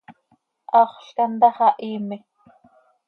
Haxöl 0.71 1.05
quih 1.15 1.23
antá 1.25 1.49
xah 1.57 1.73
hiime. 1.79 2.17